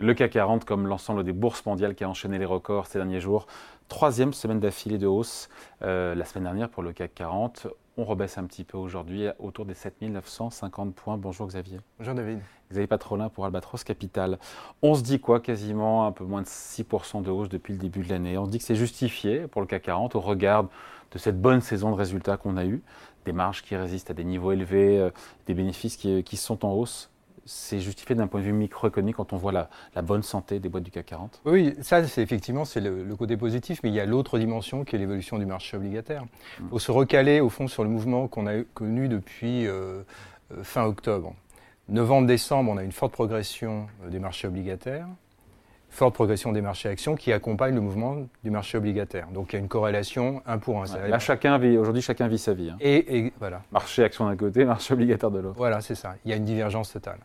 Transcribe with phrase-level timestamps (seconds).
[0.00, 3.20] Le CAC 40, comme l'ensemble des bourses mondiales qui a enchaîné les records ces derniers
[3.20, 3.46] jours,
[3.86, 5.48] troisième semaine d'affilée de hausse.
[5.82, 9.66] Euh, la semaine dernière pour le CAC 40, on rebaisse un petit peu aujourd'hui autour
[9.66, 11.16] des 7950 points.
[11.16, 11.78] Bonjour Xavier.
[12.00, 12.40] Bonjour David.
[12.72, 14.40] Xavier Patrolin pour Albatros Capital.
[14.82, 16.08] On se dit quoi Quasiment?
[16.08, 18.36] Un peu moins de 6% de hausse depuis le début de l'année.
[18.36, 20.64] On se dit que c'est justifié pour le CAC 40 au regard
[21.12, 22.82] de cette bonne saison de résultats qu'on a eue,
[23.26, 25.10] des marges qui résistent à des niveaux élevés, euh,
[25.46, 27.12] des bénéfices qui, qui sont en hausse
[27.46, 29.68] c'est justifié d'un point de vue microéconomique quand on voit la,
[30.02, 33.80] bonne santé des boîtes du CAC 40 Oui, ça, c'est effectivement c'est le, côté positif,
[33.82, 36.24] mais il y a l'autre dimension qui est l'évolution du marché obligataire.
[36.58, 36.68] Il mm.
[36.70, 40.02] faut se recaler au fond sur le mouvement qu'on a connu depuis euh,
[40.52, 41.34] euh, fin octobre.
[41.88, 45.06] Novembre-décembre, on a une forte progression euh, des marchés obligataires,
[45.90, 49.28] forte progression des marchés actions qui accompagne le mouvement du marché obligataire.
[49.28, 51.08] Donc il y a une corrélation un pour un.
[51.08, 52.70] là, chacun vit, aujourd'hui, chacun vit sa vie.
[52.70, 52.76] Hein.
[52.80, 53.62] Et, voilà.
[53.70, 55.56] Marché action d'un côté, marché obligataire de l'autre.
[55.56, 56.14] Voilà, c'est ça.
[56.24, 57.20] Il y a une divergence totale.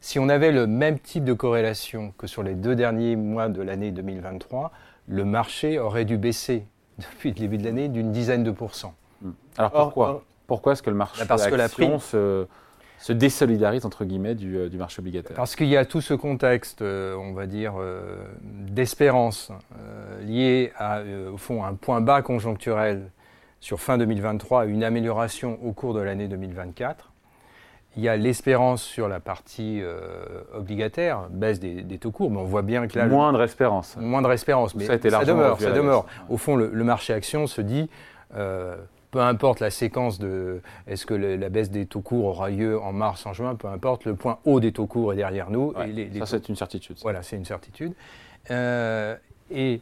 [0.00, 3.60] Si on avait le même type de corrélation que sur les deux derniers mois de
[3.60, 4.72] l'année 2023,
[5.08, 6.64] le marché aurait dû baisser
[6.98, 8.94] depuis le début de l'année d'une dizaine de pourcents.
[9.20, 9.32] Hmm.
[9.58, 12.46] Alors pourquoi Pourquoi est-ce que le marché parce que la se,
[12.98, 15.36] se, désolidarise entre guillemets du, euh, du marché obligataire?
[15.36, 19.52] Parce qu'il y a tout ce contexte, euh, on va dire, euh, d'espérance
[20.22, 23.10] lié à, au fond, un point bas conjoncturel
[23.60, 27.09] sur fin 2023 et une amélioration au cours de l'année 2024
[27.96, 32.44] il y a l'espérance sur la partie euh, obligataire, baisse des, taux courts, mais on
[32.44, 33.06] voit bien que là...
[33.06, 33.96] Moindre espérance.
[33.96, 35.60] Moindre espérance, mais ça, demeure.
[35.60, 36.06] Ça demeure.
[36.28, 37.90] Au fond, le, marché action se dit,
[38.36, 38.76] euh,
[39.10, 40.60] peu importe la séquence de...
[40.86, 44.04] Est-ce que la baisse des taux courts aura lieu en mars, en juin, peu importe,
[44.04, 45.74] le point haut des taux courts est derrière nous.
[45.74, 46.96] ça, c'est une certitude.
[47.02, 47.92] Voilà, c'est une certitude.
[48.52, 49.16] Euh,
[49.50, 49.80] et,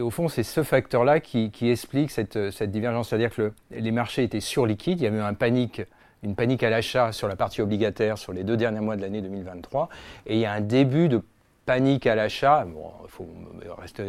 [0.00, 3.10] au fond, c'est ce facteur-là qui, explique cette, cette divergence.
[3.10, 5.82] C'est-à-dire que les marchés étaient surliquides, il y avait eu un panique
[6.22, 9.20] une panique à l'achat sur la partie obligataire sur les deux derniers mois de l'année
[9.22, 9.88] 2023.
[10.26, 11.22] Et il y a un début de
[11.66, 13.28] panique à l'achat, bon, il faut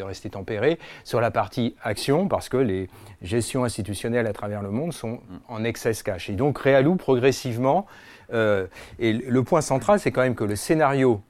[0.05, 2.89] rester, tempéré, sur la partie action, parce que les
[3.21, 6.29] gestions institutionnelles à travers le monde sont en excess cash.
[6.29, 7.85] Et donc réallouent progressivement.
[8.33, 8.67] Euh,
[8.99, 11.21] et le point central, c'est quand même que le scénario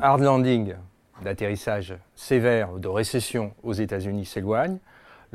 [0.00, 0.74] hard landing,
[1.22, 4.78] d'atterrissage sévère, de récession aux États-Unis s'éloigne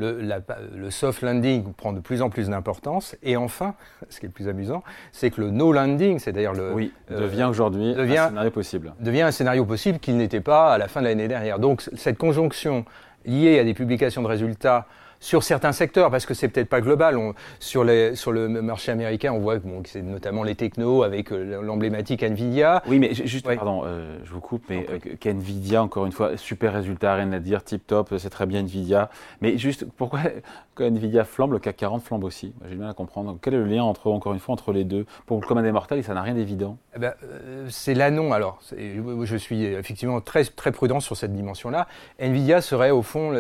[0.02, 3.16] le, soft landing prend de plus en plus d'importance.
[3.24, 3.76] Et enfin,
[4.10, 6.74] ce qui est le plus amusant, c'est que le no landing, c'est-à-dire le.
[6.74, 8.94] Oui, euh, devient aujourd'hui un scénario possible.
[9.00, 11.60] Devient un scénario possible qu'il n'était pas à la fin de l'année dernière.
[11.60, 12.86] Donc, cette conjonction
[13.26, 14.88] liée à des publications de résultats
[15.22, 17.18] sur certains secteurs, parce que c'est peut-être pas global.
[17.60, 21.32] sur, les, sur le marché américain, on voit que, bon, c'est notamment les technos avec
[21.32, 22.82] euh, l'emblématique Nvidia.
[22.88, 26.74] Oui, mais juste, pardon, euh, je vous coupe, mais euh, qu'Nvidia, encore une fois, super
[26.74, 29.10] résultat, rien à dire, tip top, c'est très bien Nvidia.
[29.42, 30.22] Mais juste, pourquoi
[30.74, 32.54] quand Nvidia flambe, le CAC 40 flambe aussi?
[32.66, 33.38] J'ai du mal à comprendre.
[33.44, 35.06] Quel est le lien entre, encore une fois, entre les deux?
[35.28, 36.78] Pour le commun des mortels, ça n'a rien d'évident.
[36.96, 37.14] Eh ben,
[37.70, 38.34] c'est l'annon.
[38.34, 41.88] Alors, je suis effectivement très, très prudent sur cette dimension-là.
[42.20, 43.32] Nvidia serait au fond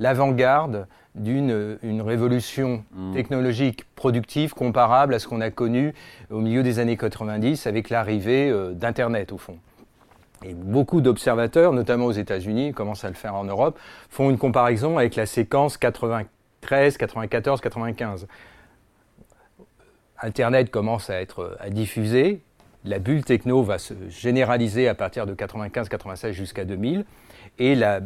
[0.00, 3.14] l'avant-garde d'une une révolution mmh.
[3.14, 5.94] technologique productive comparable à ce qu'on a connu
[6.30, 9.58] au milieu des années 90 avec l'arrivée euh, d'Internet au fond.
[10.44, 13.78] Et beaucoup d'observateurs, notamment aux États-Unis, commencent à le faire en Europe,
[14.10, 18.26] font une comparaison avec la séquence 93, 94, 95.
[20.20, 22.42] Internet commence à être à diffuser,
[22.84, 27.04] la bulle techno va se généraliser à partir de 95-96 jusqu'à 2000,
[27.58, 28.00] et la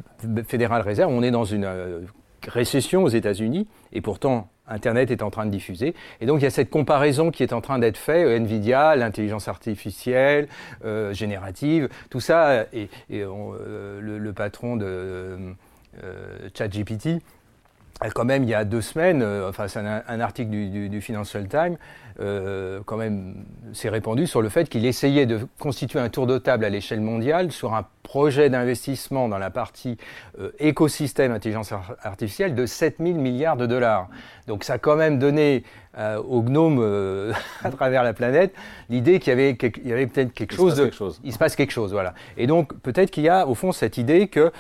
[0.47, 2.01] Fédérale Réserve, on est dans une euh,
[2.47, 5.95] récession aux États-Unis, et pourtant Internet est en train de diffuser.
[6.21, 8.97] Et donc il y a cette comparaison qui est en train d'être faite, euh, Nvidia,
[8.97, 10.49] l'intelligence artificielle,
[10.85, 15.55] euh, générative, tout ça, et, euh, le, patron de
[16.55, 17.21] ChatGPT,
[18.09, 21.77] quand même, il y a deux semaines, enfin c'est un, article du, du Financial Times,
[22.21, 26.37] euh, quand même s'est répandu sur le fait qu'il essayait de constituer un tour de
[26.37, 29.97] table à l'échelle mondiale sur un projet d'investissement dans la partie
[30.39, 31.73] euh, écosystème intelligence
[32.03, 34.09] artificielle de 7000 milliards de dollars.
[34.49, 35.65] Donc ça a quand même donné
[35.97, 37.33] euh, aux gnomes
[37.65, 38.53] à travers la planète
[38.91, 41.23] l'idée qu'il y avait, y avait peut-être quelque chose, quelque chose.
[41.25, 42.13] Il se passe quelque chose, voilà.
[42.37, 44.53] Et donc peut-être qu'il y a au fond cette idée que,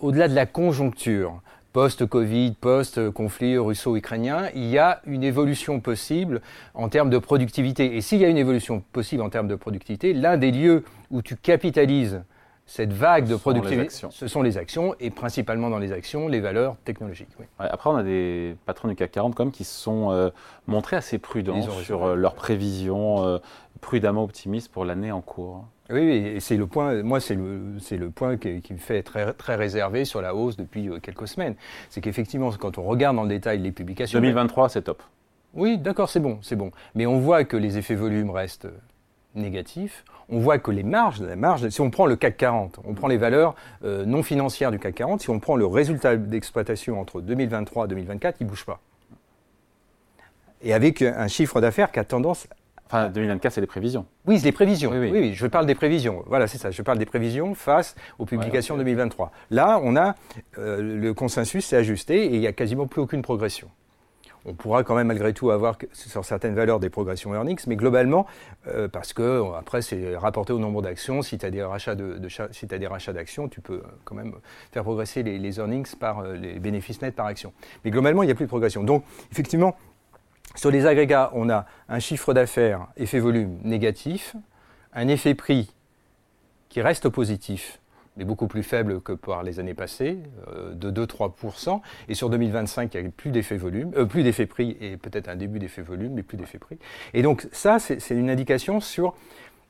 [0.00, 1.40] au-delà de la conjoncture,
[1.72, 6.40] post-Covid, post-conflit russo-ukrainien, il y a une évolution possible
[6.74, 7.96] en termes de productivité.
[7.96, 11.22] Et s'il y a une évolution possible en termes de productivité, l'un des lieux où
[11.22, 12.22] tu capitalises
[12.68, 16.76] cette vague de productivité, ce sont les actions, et principalement dans les actions, les valeurs
[16.84, 17.28] technologiques.
[17.58, 20.30] après, on a des patrons du CAC 40 comme qui se sont euh,
[20.66, 23.38] montrés assez prudents sur euh, leurs prévisions, euh,
[23.80, 25.64] prudemment optimistes pour l'année en cours.
[25.90, 29.54] Oui, et c'est le point, moi, c'est le, le, point qui, me fait très, très
[29.54, 31.54] réservé sur la hausse depuis euh, quelques semaines.
[31.88, 34.20] C'est qu'effectivement, quand on regarde dans le détail les publications.
[34.20, 35.02] 2023, c'est top.
[35.54, 36.70] Oui, d'accord, c'est bon, c'est bon.
[36.94, 38.68] Mais on voit que les effets volume restent
[39.34, 42.94] négatif, on voit que les marges, la marge, si on prend le CAC 40, on
[42.94, 43.54] prend les valeurs
[43.84, 47.88] euh, non financières du CAC 40, si on prend le résultat d'exploitation entre 2023 et
[47.88, 48.80] 2024, il ne bouge pas.
[50.62, 52.48] Et avec un chiffre d'affaires qui a tendance
[52.90, 54.06] Enfin, 2024, c'est les prévisions.
[54.26, 54.90] Oui, c'est les prévisions.
[54.90, 55.34] Oui oui.
[55.34, 56.24] je parle des prévisions.
[56.26, 56.70] Voilà, c'est ça.
[56.70, 59.30] Je parle des prévisions face aux publications 2023.
[59.50, 60.14] Là, on a
[60.56, 63.68] euh, le consensus s'est ajusté et il n'y a quasiment plus aucune progression.
[64.48, 68.26] On pourra quand même malgré tout avoir sur certaines valeurs des progressions earnings, mais globalement,
[68.66, 71.22] euh, parce que après c'est rapporté au nombre d'actions.
[71.22, 74.34] Si tu as des rachats de, si des rachats d'actions, tu peux euh, quand même
[74.72, 77.52] faire progresser les earnings par les bénéfices nets par action.
[77.84, 78.82] Mais globalement, il n'y a plus de progression.
[78.82, 79.76] Donc effectivement,
[80.54, 84.34] sur les agrégats, on a un chiffre d'affaires effet volume négatif,
[84.94, 85.74] un effet prix
[86.68, 87.80] qui reste positif,
[88.18, 90.18] mais beaucoup plus faible que par les années passées,
[90.48, 91.80] euh, de 2-3%.
[92.08, 95.28] Et sur 2025, il n'y a plus d'effet volume, euh, plus d'effet prix et peut-être
[95.28, 96.78] un début d'effet volume, mais plus d'effet prix.
[97.14, 99.14] Et donc ça, c'est une indication sur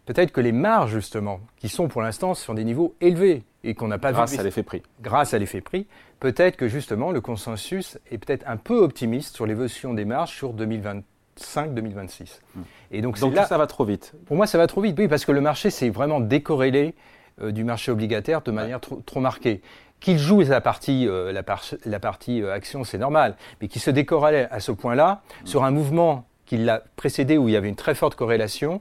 [0.07, 3.89] peut-être que les marges, justement, qui sont pour l'instant sur des niveaux élevés et qu'on
[3.89, 4.83] n'a pas grâce à l'effet prix.
[5.03, 5.87] Grâce à l'effet prix,
[6.19, 10.55] peut-être que justement le consensus est peut-être un peu optimiste sur l'évolution des marges sur
[10.55, 12.41] 2025-2026.
[12.55, 12.63] Hmm.
[12.93, 14.15] Et donc, donc là, ça va trop vite.
[14.25, 16.95] Pour moi, ça va trop vite, oui, parce que le marché s'est vraiment décorrélé
[17.43, 19.63] du marché obligataire de manière trop, trop marquée
[20.01, 21.43] qu'il joue la partie, euh, la,
[21.85, 25.47] la, partie euh, action, c'est normal, mais qu'il se décorrélait à ce point-là hmm.
[25.47, 28.81] sur un mouvement qui l'a précédé où il y avait une très forte corrélation,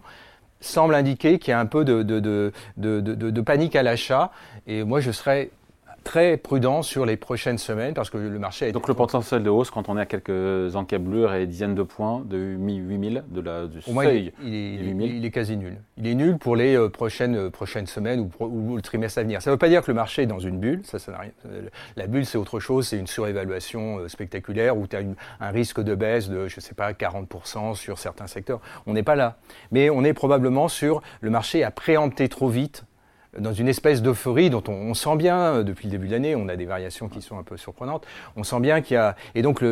[0.62, 4.32] semble indiquer qu'il y a un peu de, de panique à l'achat.
[4.66, 5.52] Et moi, je serais
[6.04, 8.72] très prudent sur les prochaines semaines parce que le marché est.
[8.72, 12.24] Donc le potentiel de hausse, quand on est à quelques encablures et dizaines de points
[12.26, 15.78] de 8000 de la, du seuil, il, est, il, est, quasi nul.
[15.98, 19.24] Il est nul pour les euh, prochaines, euh, prochaines semaines ou, ou, le trimestre à
[19.24, 19.42] venir.
[19.42, 20.82] Ça ne veut pas dire que le marché est dans une bulle.
[20.84, 21.32] Ça, ça rien.
[21.96, 22.88] La bulle, c'est autre chose.
[22.88, 25.02] C'est une surévaluation euh, spectaculaire où tu as
[25.40, 28.62] un risque de baisse de, je ne sais pas, 40% sur certains secteurs.
[28.86, 29.38] On n'est pas là.
[29.72, 32.86] Mais on est probablement sur le marché a préempté trop vite
[33.40, 36.48] dans une espèce d'euphorie dont on, sent bien euh, depuis le début de l'année, on
[36.50, 38.06] a des variations qui sont un peu surprenantes.
[38.36, 39.72] On sent bien qu'il y a et donc le,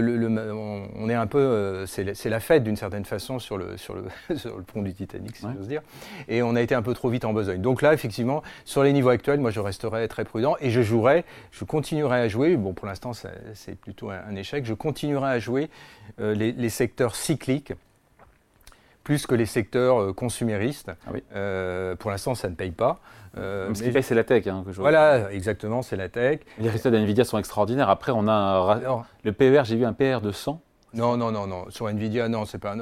[0.52, 4.06] on, est un peu euh, c'est la fête d'une certaine façon sur le sur le
[4.38, 5.82] sur le pont du Titanic, si j'ose dire.
[6.28, 7.62] Et on a été un peu trop vite en besogne.
[7.62, 11.26] Donc là, effectivement, sur les niveaux actuels, moi je resterai très prudent et je jouerai,
[11.52, 12.56] je continuerai à jouer.
[12.58, 14.66] Bon, pour l'instant, c'est plutôt un, échec.
[14.66, 15.70] Je continuerai à jouer
[16.20, 17.74] euh, les, les secteurs cycliques
[19.06, 20.92] plus que les secteurs euh, consuméristes.
[21.07, 23.00] Ah euh, pour l'instant, ça ne paye pas.
[23.38, 24.48] Euh, ce qui paye, c'est la tech.
[24.48, 26.40] Hein, voilà, exactement, c'est la tech.
[26.57, 27.90] Les résultats d'NVIDIA sont extraordinaires.
[27.90, 28.80] Après, on a
[29.24, 30.60] le PER, j'ai vu un PER de 100.
[30.96, 31.66] Non, non, non, non.
[31.69, 32.74] Sur Nvidia, non, c'est pas.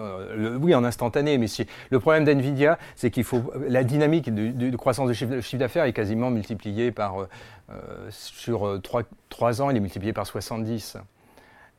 [0.62, 5.08] oui, en instantané, mais si le problème d'Nvidia, c'est qu'il faut la dynamique de, croissance
[5.08, 7.28] de chiffre, chiffre d'affaires est quasiment multipliée par
[8.12, 8.80] sur
[9.30, 10.98] 3, ans, il est multiplié par 70.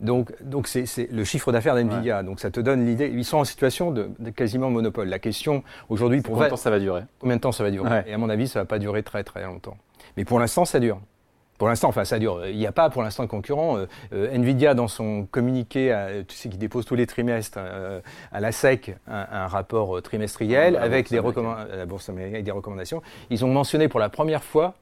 [0.05, 2.23] Donc, donc c'est, le chiffre d'affaires d'NVIDIA.
[2.23, 3.11] Donc, ça te donne l'idée.
[3.13, 5.09] Ils sont en situation de, quasiment monopole.
[5.09, 6.35] La question aujourd'hui pour.
[6.35, 7.03] Combien de temps ça va durer?
[7.19, 8.05] Combien de temps ça va durer?
[8.07, 9.77] Et à mon avis, ça va pas durer très très longtemps.
[10.17, 11.01] Mais pour l'instant, ça dure.
[11.59, 12.47] Pour l'instant, enfin, ça dure.
[12.47, 13.79] Il n'y a pas pour l'instant de concurrent.
[13.79, 15.97] Euh, euh, Nvidia, dans son communiqué,
[16.27, 18.01] tu sais, qui dépose tous les trimestres euh,
[18.33, 23.49] à la SEC un, rapport trimestriel avec des, la bourse avec des recommandations, ils ont
[23.49, 24.75] mentionné pour la première fois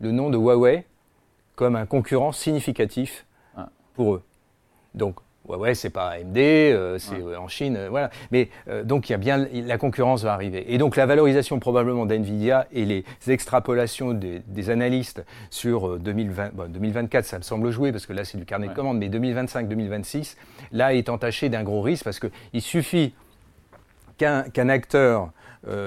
[0.00, 0.86] le nom de Huawei
[1.56, 3.68] comme un concurrent significatif ah.
[3.94, 4.22] pour eux.
[4.94, 5.16] Donc,
[5.48, 8.10] ouais, ouais, c'est pas AMD, euh, c'est euh, en Chine, euh, voilà.
[8.30, 8.50] Mais
[8.84, 10.72] donc, il y a bien la concurrence va arriver.
[10.72, 17.38] Et donc, la valorisation probablement d'Nvidia et les extrapolations des, analystes sur 2020, 2024, ça
[17.38, 20.36] me semble jouer parce que là, c'est du carnet de commandes, mais 2025-2026,
[20.72, 23.14] là, est entaché d'un gros risque parce qu'il suffit
[24.18, 25.30] qu'un acteur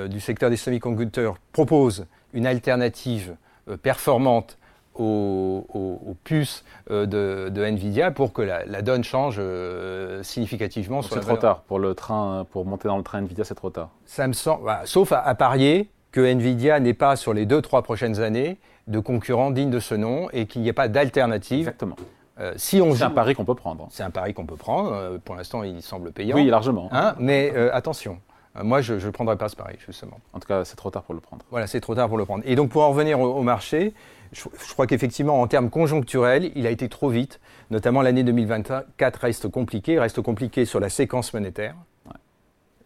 [0.09, 3.35] du secteur des semi-conducteurs propose une alternative
[3.83, 4.57] performante
[4.95, 11.01] aux, puces euh, de, Nvidia pour que la, donne change euh, significativement.
[11.01, 13.89] C'est trop tard pour le train, pour monter dans le train Nvidia, c'est trop tard.
[14.05, 17.81] Ça me semble, bah, sauf à, parier que Nvidia n'est pas sur les deux trois
[17.81, 18.57] prochaines années
[18.87, 21.59] de concurrents dignes de ce nom et qu'il n'y ait pas d'alternative.
[21.59, 21.95] Exactement.
[22.39, 23.87] Euh, si on c'est un pari qu'on peut prendre.
[23.91, 25.17] C'est un pari qu'on peut prendre.
[25.19, 26.35] pour l'instant, il semble payant.
[26.35, 26.89] Oui, largement.
[26.91, 28.19] Hein, mais attention,
[28.63, 30.19] moi, je ne prendrai pas ce pari, justement.
[30.33, 31.45] En tout cas, c'est trop tard pour le prendre.
[31.51, 32.43] Voilà, c'est trop tard pour le prendre.
[32.45, 33.93] Et donc, pour en revenir au marché,
[34.33, 37.39] je, crois qu'effectivement, en termes conjoncturels, il a été trop vite.
[37.69, 41.75] Notamment, l'année 2024 reste compliquée, reste compliquée sur la séquence monétaire.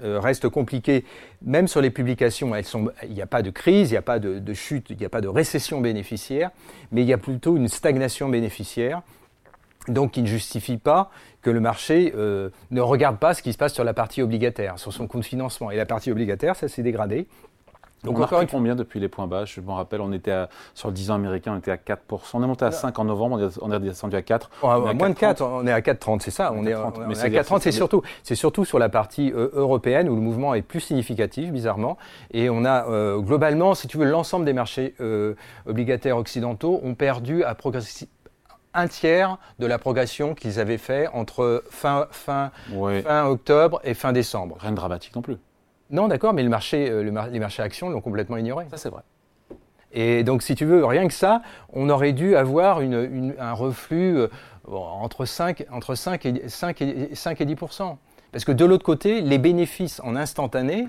[0.03, 1.05] Euh, reste compliquée,
[1.41, 2.51] même sur les publications,
[3.03, 5.09] il n'y a pas de crise, il n'y a pas de, chute, il n'y a
[5.09, 6.51] pas de récession bénéficiaire,
[6.91, 9.03] mais il y a plutôt une stagnation bénéficiaire,
[9.87, 11.09] donc qui ne justifie pas
[11.41, 14.79] que le marché euh, ne regarde pas ce qui se passe sur la partie obligataire,
[14.79, 15.71] sur son compte de financement.
[15.71, 17.27] Et la partie obligataire, ça s'est dégradé.
[18.05, 19.45] Donc on a combien depuis les points bas?
[19.45, 21.97] Je me rappelle, on était sur le 10 ans américain, on était à 4%.
[22.35, 24.49] On est monté à 5 en novembre, on est descendu à 4.
[24.63, 26.53] moins de 4, on est à 4,30, c'est ça.
[26.53, 30.53] On, est, à 4,30, c'est surtout, surtout sur la partie euh, européenne où le mouvement
[30.53, 31.97] est plus significatif, bizarrement.
[32.31, 36.95] Et on a euh, globalement, si tu veux, l'ensemble des marchés euh, obligataires occidentaux ont
[36.95, 38.11] perdu à progressivement
[38.75, 42.51] un tiers de la progression qu'ils avaient fait entre fin, fin,
[43.03, 44.57] fin octobre et fin décembre.
[44.59, 45.37] Rien de dramatique non plus.
[45.89, 47.01] Non, d'accord, mais le marché, euh,
[47.31, 48.65] les marchés actions l'ont complètement ignoré.
[48.69, 49.01] Ça, c'est vrai.
[49.95, 51.41] Et donc, si tu veux, rien que ça,
[51.71, 54.27] on aurait dû avoir un reflux euh,
[54.67, 57.55] entre, 5, entre 5, et, 5, et, 5 et 10
[58.31, 60.87] Parce que de l'autre côté, les bénéfices en instantané,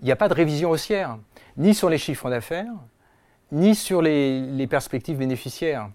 [0.00, 1.18] il n'y a pas de révision haussière,
[1.58, 2.72] ni sur les chiffres d'affaires,
[3.52, 5.90] ni sur les, perspectives bénéficiaires.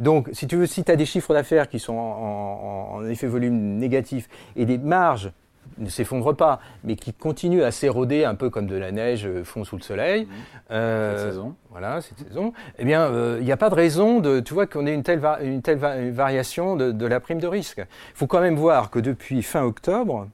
[0.00, 3.26] Donc, si tu veux, si tu as des chiffres d'affaires qui sont en, en, effet
[3.26, 5.30] volume négatif et des marges
[5.78, 9.44] ne s'effondre pas, mais qui continue à s'éroder un peu comme de la neige euh,
[9.44, 10.24] fond sous le soleil.
[10.24, 10.28] Mmh.
[10.72, 11.54] Euh, cette saison.
[11.70, 12.52] Voilà, cette saison.
[12.78, 15.02] Eh bien, euh, il n'y a pas de raison de, tu vois, qu'on ait une
[15.02, 17.78] telle, une telle variation de, la prime de risque.
[17.78, 20.28] Il faut quand même voir que depuis fin octobre,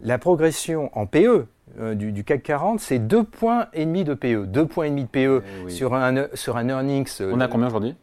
[0.00, 1.46] la progression en PE
[1.94, 4.46] du, CAC 40, c'est 2,5 points et demi de PE.
[4.46, 7.20] 2 points et demi de PE eh sur, un, sur un earnings.
[7.20, 7.94] On a combien aujourd'hui?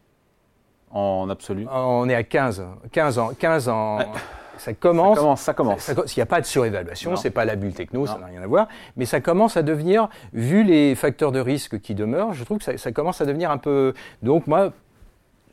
[0.91, 1.67] En absolu?
[1.71, 2.65] On est à 15.
[2.91, 3.31] 15 ans.
[3.37, 3.99] 15 ans
[4.59, 5.39] ça commence.
[5.39, 5.79] Ça commence.
[5.79, 8.41] Ça, S'il n'y a pas de surévaluation, c'est pas la bulle techno, ça n'a rien
[8.41, 8.67] à voir.
[8.97, 12.63] Mais ça commence à devenir, vu les facteurs de risque qui demeurent, je trouve que
[12.63, 13.93] ça, ça commence à devenir un peu.
[14.21, 14.73] Donc moi,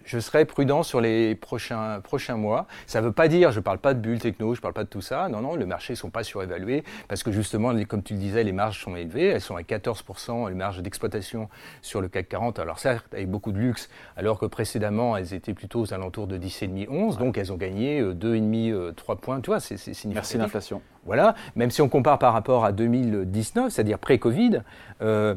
[0.07, 2.67] je serai prudent sur les prochains, prochains mois.
[2.87, 4.73] Ça ne veut pas dire, je ne parle pas de bulles techno, je ne parle
[4.73, 5.29] pas de tout ça.
[5.29, 8.45] Non, non, les marchés ne sont pas surévalués parce que justement, comme tu le disais,
[8.45, 9.27] les marges sont élevées.
[9.27, 11.49] Elles sont à 14%, les marges d'exploitation
[11.83, 12.59] sur le CAC 40.
[12.61, 16.39] Alors certes, avec beaucoup de luxe, alors que précédemment, elles étaient plutôt aux alentours de
[16.39, 17.19] 10,5, 11.
[17.19, 19.41] Donc elles ont gagné 2,5, 3 euh, points.
[19.41, 20.15] Tu vois, c'est significatif.
[20.15, 20.83] Merci l'inflation.
[21.05, 21.35] Voilà.
[21.57, 24.63] Même si on compare par rapport à 2019, c'est-à-dire pré-Covid,
[25.03, 25.35] euh,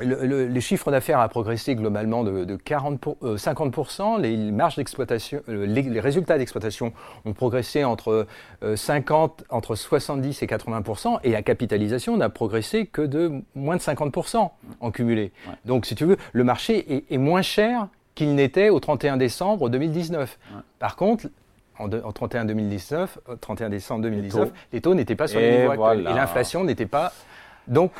[0.00, 5.66] le, les chiffres d'affaires a progressé globalement de, 40 50%, euh, les marges d'exploitation, euh,
[5.66, 6.92] les, résultats d'exploitation
[7.24, 8.26] ont progressé entre
[8.74, 13.82] 50, euh, entre 70 et 80%, et la capitalisation n'a progressé que de moins de
[13.82, 14.50] 50%
[14.80, 15.32] en cumulé.
[15.64, 20.38] Donc, si tu veux, le marché est, moins cher qu'il n'était au 31 décembre 2019.
[20.78, 21.26] Par contre,
[21.78, 26.64] en, 31, 2019, 31 décembre 2019, les taux n'étaient pas sur niveaux actuels, et l'inflation
[26.64, 27.12] n'était pas.
[27.66, 27.92] Donc,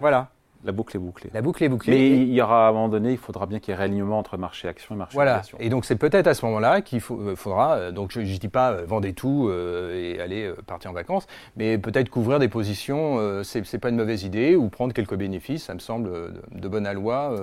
[0.00, 0.28] voilà.
[0.64, 1.30] La boucle est bouclée.
[1.32, 1.92] La boucle est bouclée.
[1.92, 4.18] Mais il y aura à un moment donné, il faudra bien qu'il y ait réalignement
[4.18, 5.42] entre marché action et marché voilà.
[5.58, 8.48] Et donc c'est peut-être à ce moment-là qu'il euh, faudra, euh, donc je ne dis
[8.48, 11.26] pas euh, vendez tout et aller partir en vacances,
[11.56, 15.64] mais peut-être couvrir des positions, c'est, n'est pas une mauvaise idée, ou prendre quelques bénéfices,
[15.64, 16.10] ça me semble
[16.52, 17.34] de, bonne aloi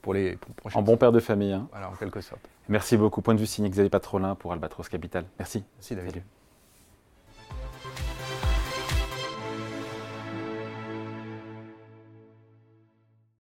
[0.00, 0.78] pour les prochains.
[0.78, 1.52] En bon père de famille.
[1.52, 1.68] Hein.
[1.72, 2.48] Voilà, en quelque sorte.
[2.68, 3.22] Merci beaucoup.
[3.22, 5.24] Point de vue signé Xavier Patrolin pour Albatros Capital.
[5.38, 5.64] Merci.
[5.78, 6.22] Merci David.